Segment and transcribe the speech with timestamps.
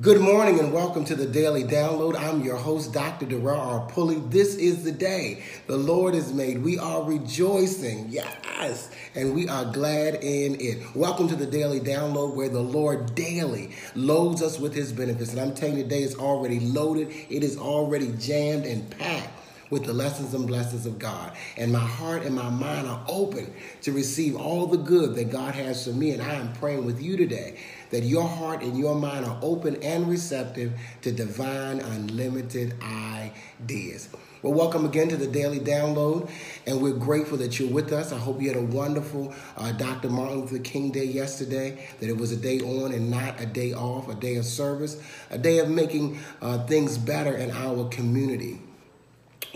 [0.00, 2.14] Good morning and welcome to the Daily Download.
[2.14, 3.26] I'm your host, Dr.
[3.26, 3.88] Darrell R.
[3.88, 4.22] Pulley.
[4.28, 6.62] This is the day the Lord has made.
[6.62, 10.94] We are rejoicing, yes, and we are glad in it.
[10.94, 15.32] Welcome to the Daily Download where the Lord daily loads us with his benefits.
[15.32, 19.37] And I'm telling you, today is already loaded, it is already jammed and packed
[19.70, 21.32] with the lessons and blessings of God.
[21.56, 25.54] And my heart and my mind are open to receive all the good that God
[25.54, 26.10] has for me.
[26.12, 27.58] And I am praying with you today
[27.90, 30.72] that your heart and your mind are open and receptive
[31.02, 34.08] to divine, unlimited ideas.
[34.42, 36.30] Well, welcome again to the Daily Download,
[36.64, 38.12] and we're grateful that you're with us.
[38.12, 40.10] I hope you had a wonderful uh, Dr.
[40.10, 43.72] Martin Luther King Day yesterday, that it was a day on and not a day
[43.72, 48.60] off, a day of service, a day of making uh, things better in our community.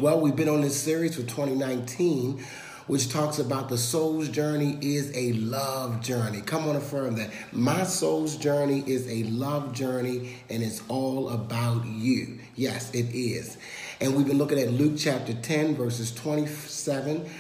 [0.03, 2.45] Well, we've been on this series for 2019
[2.89, 6.41] which talks about the soul's journey is a love journey.
[6.41, 7.31] Come on, affirm that.
[7.53, 12.41] My soul's journey is a love journey and it's all about you.
[12.57, 13.57] Yes, it is.
[14.01, 17.31] And we've been looking at Luke chapter 10, verses 27.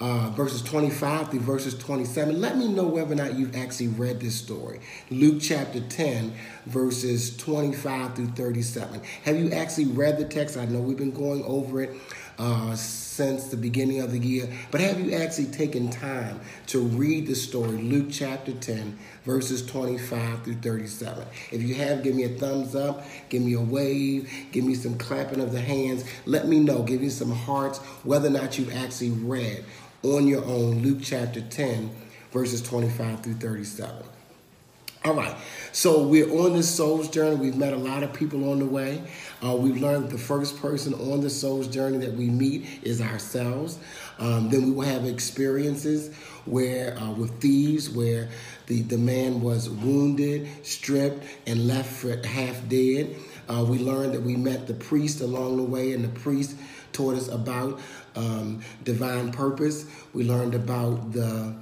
[0.00, 2.40] Uh, verses 25 through verses 27.
[2.40, 4.78] Let me know whether or not you've actually read this story.
[5.10, 6.32] Luke chapter 10,
[6.66, 9.00] verses 25 through 37.
[9.24, 10.56] Have you actually read the text?
[10.56, 11.96] I know we've been going over it
[12.38, 14.48] uh, since the beginning of the year.
[14.70, 20.44] But have you actually taken time to read the story, Luke chapter 10, verses 25
[20.44, 21.26] through 37?
[21.50, 24.96] If you have, give me a thumbs up, give me a wave, give me some
[24.96, 26.04] clapping of the hands.
[26.24, 29.64] Let me know, give me some hearts, whether or not you've actually read
[30.02, 31.90] on your own Luke chapter 10,
[32.32, 34.04] verses 25 through 37.
[35.04, 35.34] All right,
[35.72, 37.36] so we're on this soul's journey.
[37.36, 39.00] We've met a lot of people on the way.
[39.44, 43.78] Uh, we've learned the first person on the soul's journey that we meet is ourselves.
[44.18, 46.14] Um, then we will have experiences
[46.46, 48.28] where uh, with thieves, where
[48.66, 53.14] the, the man was wounded, stripped, and left for half dead.
[53.48, 56.56] Uh, we learned that we met the priest along the way, and the priest
[56.92, 57.78] taught us about
[58.18, 59.86] um, divine purpose.
[60.12, 61.54] We learned about the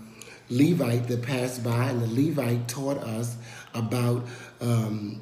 [0.49, 3.37] Levite that passed by, and the Levite taught us
[3.75, 4.27] about
[4.61, 5.21] um,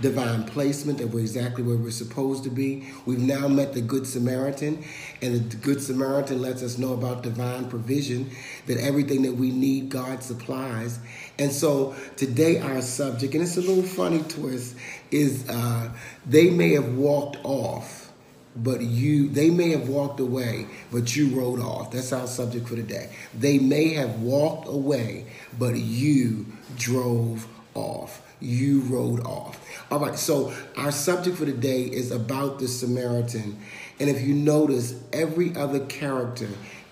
[0.00, 2.88] divine placement, that we're exactly where we're supposed to be.
[3.04, 4.84] We've now met the Good Samaritan,
[5.20, 8.30] and the Good Samaritan lets us know about divine provision,
[8.66, 11.00] that everything that we need, God supplies.
[11.38, 14.76] And so today, our subject, and it's a little funny twist,
[15.10, 15.90] is uh,
[16.24, 18.07] they may have walked off
[18.56, 21.90] but you they may have walked away but you rode off.
[21.90, 23.10] That's our subject for today.
[23.38, 25.26] They may have walked away
[25.58, 26.46] but you
[26.76, 28.22] drove off.
[28.40, 29.64] You rode off.
[29.90, 33.58] All right so our subject for today is about the samaritan.
[34.00, 36.48] And if you notice every other character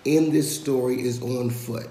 [0.07, 1.89] in this story is on foot.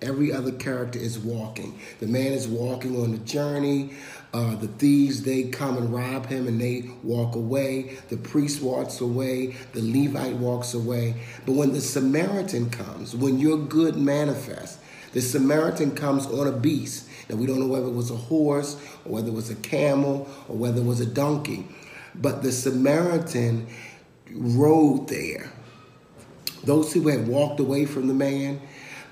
[0.00, 1.78] Every other character is walking.
[2.00, 3.94] The man is walking on the journey.
[4.32, 7.98] Uh, the thieves, they come and rob him and they walk away.
[8.08, 9.56] The priest walks away.
[9.72, 11.16] The Levite walks away.
[11.44, 14.78] But when the Samaritan comes, when your good manifests,
[15.12, 17.08] the Samaritan comes on a beast.
[17.28, 20.28] Now, we don't know whether it was a horse or whether it was a camel
[20.48, 21.66] or whether it was a donkey.
[22.14, 23.66] But the Samaritan
[24.32, 25.52] rode there.
[26.64, 28.60] Those who had walked away from the man,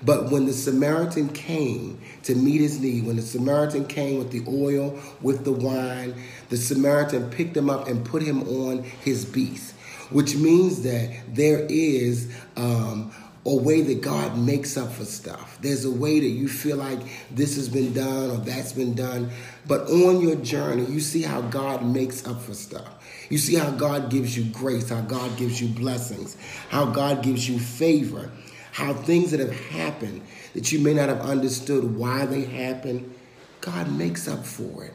[0.03, 4.43] but when the Samaritan came to meet his need, when the Samaritan came with the
[4.47, 6.15] oil, with the wine,
[6.49, 9.75] the Samaritan picked him up and put him on his beast,
[10.09, 13.11] which means that there is um,
[13.45, 15.57] a way that God makes up for stuff.
[15.61, 16.99] There's a way that you feel like
[17.31, 19.31] this has been done or that's been done.
[19.67, 23.27] But on your journey, you see how God makes up for stuff.
[23.29, 26.37] You see how God gives you grace, how God gives you blessings,
[26.69, 28.29] how God gives you favor
[28.71, 30.21] how things that have happened
[30.53, 33.13] that you may not have understood why they happened,
[33.59, 34.93] God makes up for it.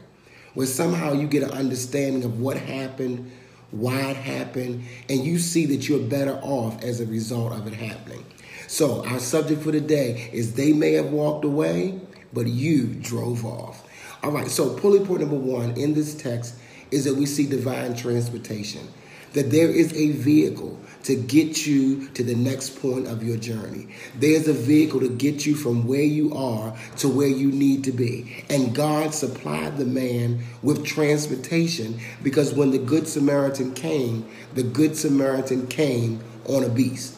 [0.53, 3.31] Where somehow you get an understanding of what happened,
[3.71, 7.73] why it happened, and you see that you're better off as a result of it
[7.73, 8.25] happening.
[8.67, 11.99] So, our subject for today is they may have walked away,
[12.33, 13.87] but you drove off.
[14.23, 16.55] All right, so pulley point number one in this text
[16.91, 18.87] is that we see divine transportation
[19.33, 23.87] that there is a vehicle to get you to the next point of your journey.
[24.13, 27.93] There's a vehicle to get you from where you are to where you need to
[27.93, 28.43] be.
[28.49, 34.97] And God supplied the man with transportation because when the Good Samaritan came, the Good
[34.97, 37.17] Samaritan came on a beast.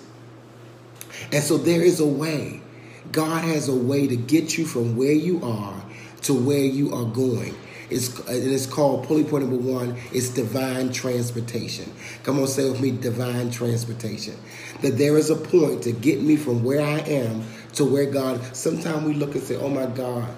[1.31, 2.61] And so there is a way.
[3.11, 5.83] God has a way to get you from where you are
[6.21, 7.55] to where you are going.
[7.89, 9.97] It's, it's called pulley point number one.
[10.11, 11.91] It's divine transportation.
[12.23, 14.35] Come on, say with me, divine transportation.
[14.81, 17.43] That there is a point to get me from where I am
[17.73, 18.55] to where God.
[18.55, 20.29] Sometimes we look and say, "Oh my God,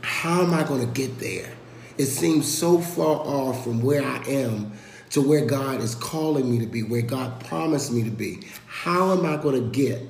[0.00, 1.52] how am I going to get there?"
[1.96, 4.72] It seems so far off from where I am
[5.10, 8.40] to where God is calling me to be, where God promised me to be.
[8.66, 10.02] How am I going to get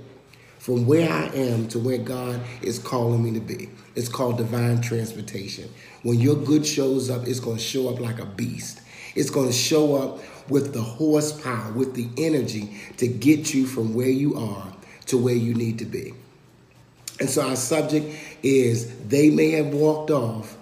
[0.65, 3.69] from where I am to where God is calling me to be?
[3.95, 5.69] It's called divine transportation.
[6.05, 8.81] When your good shows up, it's going to show up like a beast.
[9.15, 13.93] It's going to show up with the horsepower, with the energy to get you from
[13.93, 14.73] where you are
[15.09, 16.15] to where you need to be.
[17.21, 20.57] And so our subject is they may have walked off,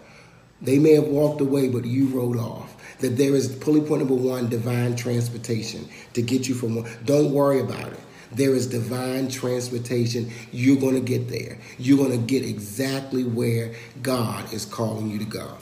[0.60, 2.74] they may have walked away, but you rode off.
[2.98, 6.84] That there is pulley point number one, divine transportation to get you from.
[7.04, 8.00] Don't worry about it.
[8.34, 10.30] There is divine transportation.
[10.52, 11.58] You're going to get there.
[11.78, 15.56] You're going to get exactly where God is calling you to go.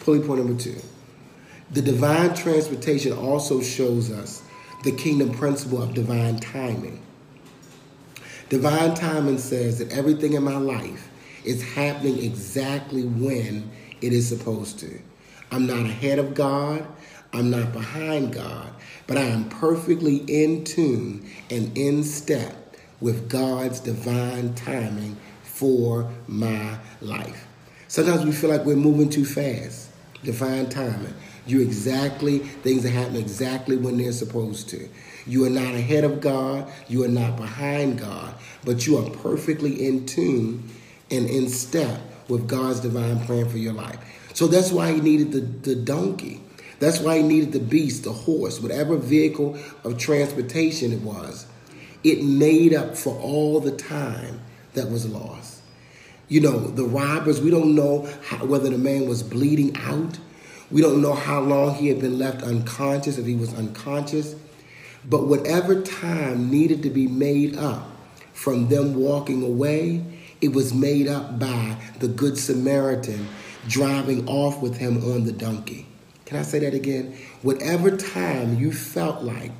[0.00, 0.80] Pulley point number two.
[1.70, 4.42] The divine transportation also shows us
[4.82, 7.00] the kingdom principle of divine timing.
[8.48, 11.08] Divine timing says that everything in my life
[11.44, 15.00] is happening exactly when it is supposed to.
[15.52, 16.86] I'm not ahead of God.
[17.32, 18.72] I'm not behind God,
[19.06, 26.78] but I am perfectly in tune and in step with God's divine timing for my
[27.00, 27.46] life.
[27.88, 29.90] Sometimes we feel like we're moving too fast.
[30.22, 31.14] Divine timing.
[31.46, 34.88] You exactly, things are happening exactly when they're supposed to.
[35.26, 38.34] You are not ahead of God, you are not behind God,
[38.64, 40.68] but you are perfectly in tune
[41.10, 43.98] and in step with God's divine plan for your life.
[44.34, 46.40] So that's why he needed the, the donkey.
[46.80, 51.46] That's why he needed the beast, the horse, whatever vehicle of transportation it was.
[52.02, 54.40] It made up for all the time
[54.74, 55.60] that was lost.
[56.28, 60.18] You know, the robbers, we don't know how, whether the man was bleeding out
[60.70, 64.36] we don't know how long he had been left unconscious, if he was unconscious.
[65.04, 67.90] But whatever time needed to be made up
[68.32, 70.04] from them walking away,
[70.40, 73.26] it was made up by the Good Samaritan
[73.66, 75.86] driving off with him on the donkey.
[76.30, 77.18] Can I say that again?
[77.42, 79.50] Whatever time you felt like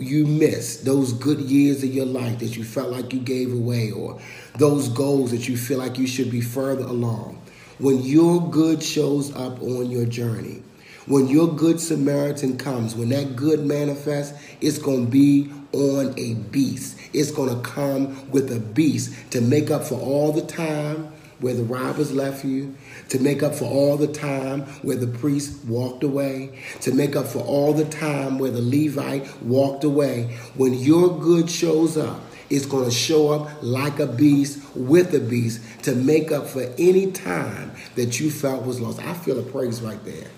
[0.00, 3.92] you missed, those good years of your life that you felt like you gave away,
[3.92, 4.18] or
[4.58, 7.40] those goals that you feel like you should be further along,
[7.78, 10.60] when your good shows up on your journey,
[11.06, 16.34] when your good Samaritan comes, when that good manifests, it's going to be on a
[16.34, 16.98] beast.
[17.12, 21.54] It's going to come with a beast to make up for all the time where
[21.54, 22.74] the robbers left you,
[23.08, 27.26] to make up for all the time where the priest walked away, to make up
[27.26, 30.36] for all the time where the Levite walked away.
[30.54, 35.20] When your good shows up, it's going to show up like a beast with a
[35.20, 39.00] beast to make up for any time that you felt was lost.
[39.00, 40.28] I feel a praise right there.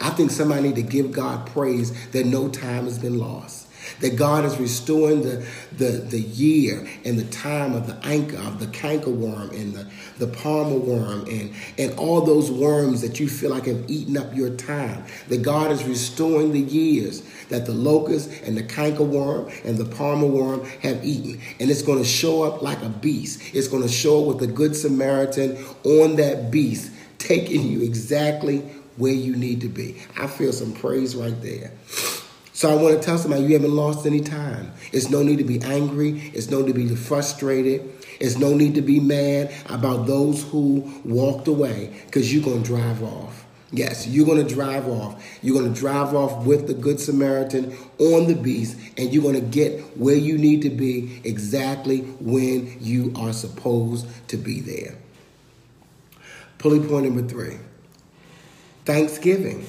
[0.00, 3.67] I think somebody need to give God praise that no time has been lost
[4.00, 8.60] that God is restoring the, the, the year and the time of the anchor of
[8.60, 9.86] the canker worm and the,
[10.18, 14.34] the palmer worm and, and all those worms that you feel like have eaten up
[14.34, 15.04] your time.
[15.28, 19.84] That God is restoring the years that the locust and the canker worm and the
[19.84, 21.40] palmer worm have eaten.
[21.60, 23.54] And it's going to show up like a beast.
[23.54, 28.58] It's going to show up with the good Samaritan on that beast, taking you exactly
[28.96, 29.96] where you need to be.
[30.18, 31.72] I feel some praise right there.
[32.58, 34.72] So I want to tell somebody you haven't lost any time.
[34.90, 36.32] It's no need to be angry.
[36.34, 37.88] It's no need to be frustrated.
[38.18, 42.66] It's no need to be mad about those who walked away because you're going to
[42.66, 43.46] drive off.
[43.70, 45.24] Yes, you're going to drive off.
[45.40, 49.36] You're going to drive off with the Good Samaritan on the beast, and you're going
[49.36, 54.98] to get where you need to be exactly when you are supposed to be there.
[56.58, 57.58] Pulley point number three
[58.84, 59.64] Thanksgiving.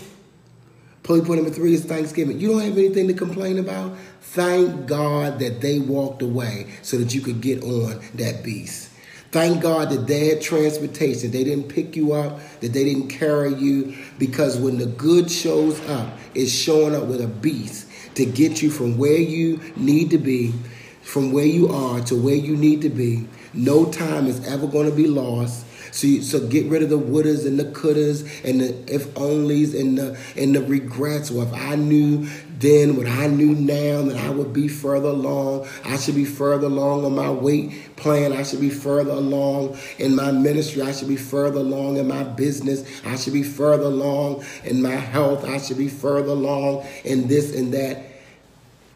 [1.09, 2.39] Point number three is Thanksgiving.
[2.39, 3.97] You don't have anything to complain about?
[4.21, 8.91] Thank God that they walked away so that you could get on that beast.
[9.31, 11.31] Thank God that they had transportation.
[11.31, 15.83] They didn't pick you up, that they didn't carry you, because when the good shows
[15.89, 20.19] up, it's showing up with a beast to get you from where you need to
[20.19, 20.53] be,
[21.01, 23.27] from where you are to where you need to be.
[23.55, 25.65] No time is ever going to be lost.
[25.91, 29.79] So, you, so get rid of the wouldas and the couldas and the if onlys
[29.79, 31.31] and the and the regrets.
[31.31, 32.27] Well, if I knew
[32.59, 36.67] then what I knew now that I would be further along, I should be further
[36.67, 38.33] along on my weight plan.
[38.33, 40.81] I should be further along in my ministry.
[40.81, 42.83] I should be further along in my business.
[43.05, 45.45] I should be further along in my health.
[45.45, 48.05] I should be further along in this and that.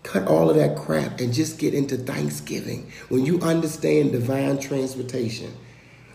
[0.03, 2.91] Cut all of that crap and just get into Thanksgiving.
[3.07, 5.53] When you understand divine transportation,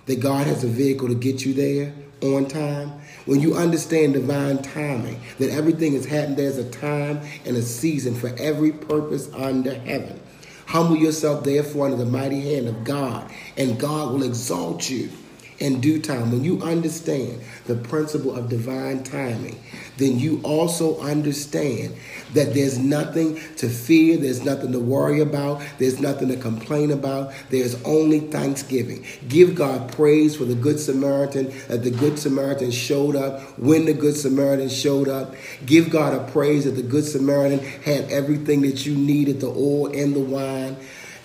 [0.08, 4.60] that God has a vehicle to get you there on time, when you understand divine
[4.62, 9.74] timing, that everything is happening, there's a time and a season for every purpose under
[9.74, 10.18] heaven.
[10.66, 15.10] Humble yourself, therefore, under the mighty hand of God, and God will exalt you
[15.58, 16.30] in due time.
[16.30, 19.60] When you understand the principle of divine timing,
[19.96, 21.96] then you also understand
[22.34, 27.32] that there's nothing to fear, there's nothing to worry about, there's nothing to complain about,
[27.50, 29.04] there's only thanksgiving.
[29.28, 33.94] Give God praise for the Good Samaritan, that the Good Samaritan showed up when the
[33.94, 35.34] Good Samaritan showed up.
[35.66, 39.86] Give God a praise that the Good Samaritan had everything that you needed the oil
[39.86, 40.76] and the wine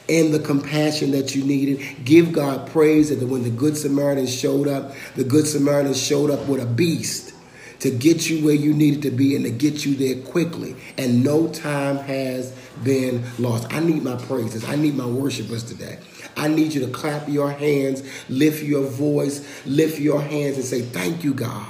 [0.09, 2.05] and the compassion that you needed.
[2.05, 6.47] Give God praise that when the Good Samaritan showed up, the Good Samaritan showed up
[6.47, 7.33] with a beast
[7.79, 10.75] to get you where you needed to be and to get you there quickly.
[10.97, 12.51] And no time has
[12.83, 13.73] been lost.
[13.73, 14.63] I need my praises.
[14.63, 15.99] I need my worshipers today.
[16.37, 20.81] I need you to clap your hands, lift your voice, lift your hands and say,
[20.81, 21.67] Thank you, God.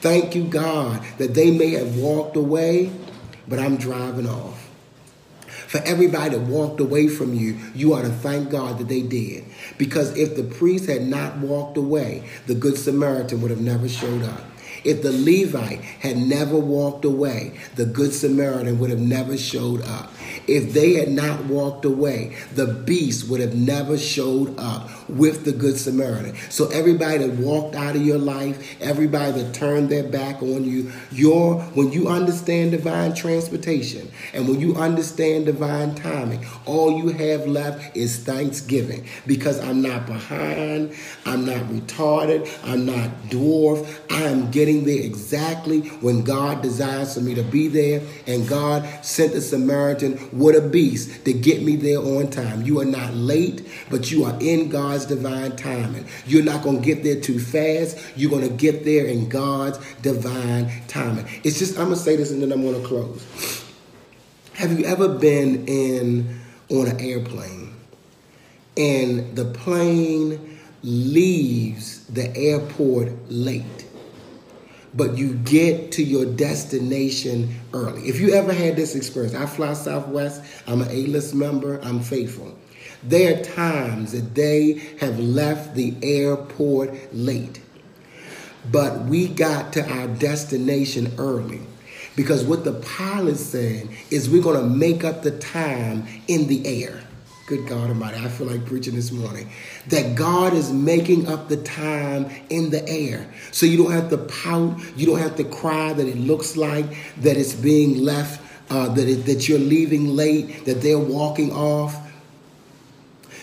[0.00, 2.90] Thank you, God, that they may have walked away,
[3.46, 4.69] but I'm driving off.
[5.70, 9.44] For everybody that walked away from you, you ought to thank God that they did.
[9.78, 14.24] Because if the priest had not walked away, the Good Samaritan would have never showed
[14.24, 14.42] up.
[14.82, 20.12] If the Levite had never walked away, the Good Samaritan would have never showed up.
[20.50, 25.52] If they had not walked away, the beast would have never showed up with the
[25.52, 26.34] Good Samaritan.
[26.50, 30.90] So everybody that walked out of your life, everybody that turned their back on you,
[31.12, 37.46] your when you understand divine transportation and when you understand divine timing, all you have
[37.46, 40.94] left is thanksgiving because I'm not behind,
[41.26, 44.00] I'm not retarded, I'm not dwarfed.
[44.10, 49.04] I am getting there exactly when God desires for me to be there, and God
[49.04, 52.62] sent the Samaritan what a beast to get me there on time.
[52.62, 56.06] You are not late, but you are in God's divine timing.
[56.26, 57.98] You're not going to get there too fast.
[58.16, 61.26] You're going to get there in God's divine timing.
[61.44, 63.64] It's just, I'm going to say this and then I'm going to close.
[64.54, 67.74] Have you ever been in on an airplane
[68.76, 73.89] and the plane leaves the airport late?
[74.94, 78.08] But you get to your destination early.
[78.08, 82.00] If you ever had this experience, I fly Southwest, I'm an A list member, I'm
[82.00, 82.56] faithful.
[83.02, 87.60] There are times that they have left the airport late,
[88.70, 91.62] but we got to our destination early.
[92.16, 96.66] Because what the pilot said is we're going to make up the time in the
[96.66, 97.02] air.
[97.50, 99.50] Good God Almighty, I feel like preaching this morning.
[99.88, 103.28] That God is making up the time in the air.
[103.50, 106.84] So you don't have to pout, you don't have to cry that it looks like
[107.22, 108.40] that it's being left,
[108.70, 111.96] uh, that, it, that you're leaving late, that they're walking off.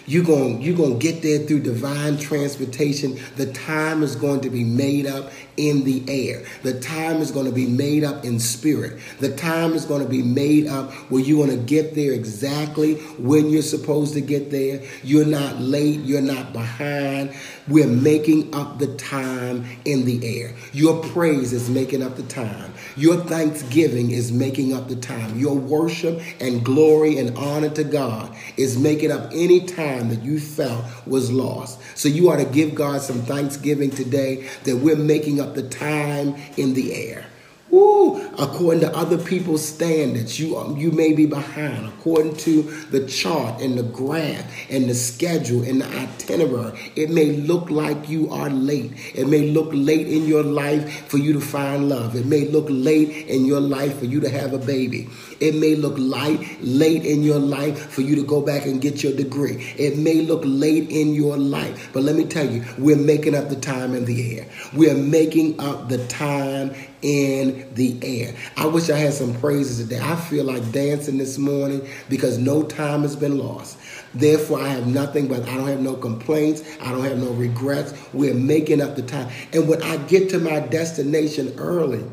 [0.09, 3.19] You're going, you're going to get there through divine transportation.
[3.35, 6.45] The time is going to be made up in the air.
[6.63, 9.01] The time is going to be made up in spirit.
[9.19, 12.95] The time is going to be made up where you're going to get there exactly
[13.17, 14.81] when you're supposed to get there.
[15.03, 15.99] You're not late.
[16.01, 17.35] You're not behind.
[17.67, 20.55] We're making up the time in the air.
[20.71, 22.73] Your praise is making up the time.
[22.95, 25.37] Your thanksgiving is making up the time.
[25.37, 30.39] Your worship and glory and honor to God is making up any time that you
[30.39, 31.79] felt was lost.
[31.97, 35.67] So you ought to give God some thanksgiving today that we're making up up the
[35.67, 37.25] time in the air.
[37.69, 38.23] Woo!
[38.39, 41.87] According to other people's standards, you, you may be behind.
[41.87, 47.31] According to the chart and the graph and the schedule and the itinerary, it may
[47.31, 48.93] look like you are late.
[49.15, 52.15] It may look late in your life for you to find love.
[52.15, 55.09] It may look late in your life for you to have a baby.
[55.39, 59.03] It may look light, late in your life for you to go back and get
[59.03, 59.73] your degree.
[59.77, 63.49] It may look late in your life, but let me tell you, we're making up
[63.49, 64.47] the time in the air.
[64.73, 68.35] We're making up the time in the air.
[68.55, 69.99] I wish I had some praises today.
[70.01, 73.77] I feel like dancing this morning because no time has been lost.
[74.13, 76.63] Therefore, I have nothing but I don't have no complaints.
[76.81, 77.93] I don't have no regrets.
[78.13, 79.29] We're making up the time.
[79.53, 82.03] And when I get to my destination early,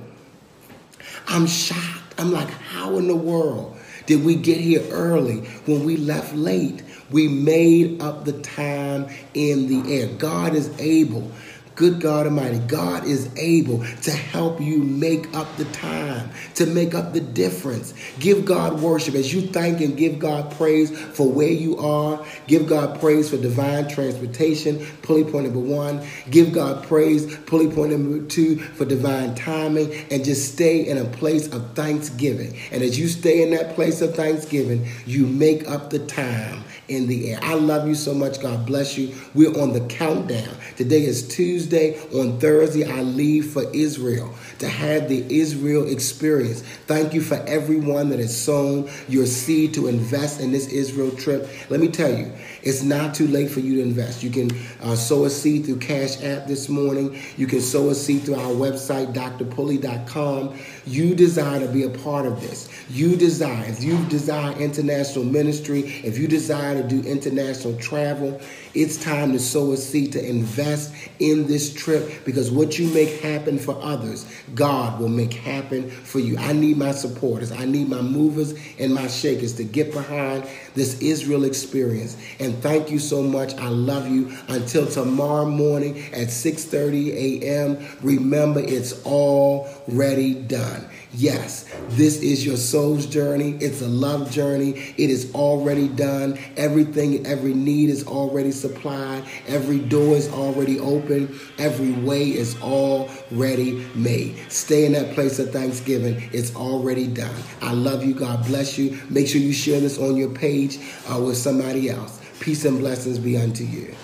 [1.29, 2.15] I'm shocked.
[2.19, 6.83] I'm like, how in the world did we get here early when we left late?
[7.11, 10.09] We made up the time in the air.
[10.19, 11.31] God is able
[11.75, 16.95] Good God Almighty, God is able to help you make up the time, to make
[16.95, 17.93] up the difference.
[18.21, 22.25] Give God worship as you thank and give God praise for where you are.
[22.47, 26.07] Give God praise for divine transportation, pulley point number one.
[26.31, 29.93] Give God praise, pulley point number two, for divine timing.
[30.13, 32.57] And just stay in a place of thanksgiving.
[32.71, 37.07] And as you stay in that place of thanksgiving, you make up the time in
[37.09, 37.41] the air.
[37.43, 38.41] I love you so much.
[38.41, 39.15] God bless you.
[39.35, 40.55] We're on the countdown.
[40.77, 41.64] Today is Tuesday.
[41.65, 41.99] Tuesday.
[42.13, 46.61] On Thursday, I leave for Israel to have the Israel experience.
[46.87, 51.49] Thank you for everyone that has sown your seed to invest in this Israel trip.
[51.71, 54.23] Let me tell you, it's not too late for you to invest.
[54.23, 54.51] You can
[54.83, 57.19] uh, sow a seed through Cash App this morning.
[57.37, 60.59] You can sow a seed through our website, drpulley.com.
[60.87, 62.69] You desire to be a part of this.
[62.91, 68.41] You desire, if you desire international ministry, if you desire to do international travel,
[68.75, 73.21] it's time to sow a seed to invest in this trip because what you make
[73.21, 76.37] happen for others, God will make happen for you.
[76.39, 77.53] I need my supporters.
[77.53, 82.17] I need my movers and my shakers to get behind this Israel experience.
[82.39, 83.55] And thank you so much.
[83.55, 84.37] I love you.
[84.49, 87.87] Until tomorrow morning at 6:30 a.m.
[88.03, 90.89] Remember, it's already done.
[91.17, 93.57] Yes, this is your soul's journey.
[93.61, 94.95] It's a love journey.
[94.99, 96.39] It is already done.
[96.57, 99.23] Everything, every need is already supplied.
[99.47, 101.39] Every door is already open.
[101.57, 104.39] Every way is already made.
[104.49, 106.29] Stay in that place of thanksgiving.
[106.33, 107.35] It's already done.
[107.63, 108.15] I love you.
[108.15, 108.99] God bless you.
[109.09, 110.64] Make sure you share this on your page
[111.11, 112.21] uh, with somebody else.
[112.41, 113.95] Peace and blessings be unto you.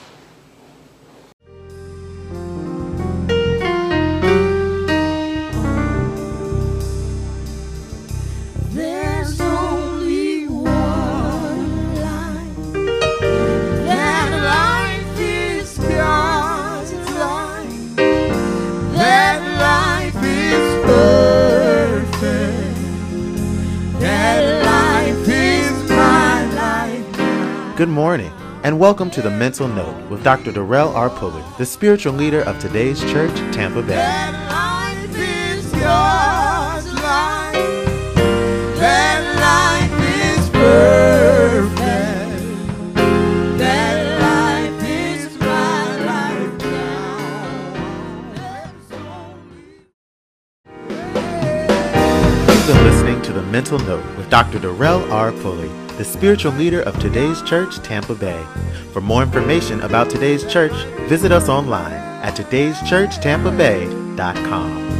[27.81, 28.31] Good morning,
[28.63, 30.53] and welcome to the Mental Note with Dr.
[30.53, 31.09] Darrell R.
[31.09, 33.97] Pulley, the spiritual leader of today's church, Tampa Bay.
[52.47, 54.59] You've been listening to the Mental Note with Dr.
[54.59, 55.33] Darrell R.
[55.33, 58.43] Pulley the spiritual leader of today's church, Tampa Bay.
[58.95, 60.73] For more information about today's church,
[61.11, 65.00] visit us online at today'schurchtampabay.com.